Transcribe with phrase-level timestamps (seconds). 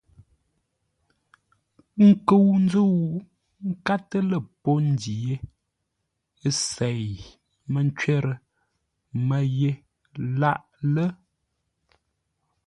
[2.09, 2.95] Ńkə́u ńzə́u
[3.67, 5.35] ńkátə́ lə́ pô ndǐ yé,
[6.47, 7.07] ə́ sêi
[7.71, 8.33] mə́ ncwərə
[9.27, 9.71] Mə́ ye
[10.39, 10.59] lâʼ
[10.93, 11.09] lə́.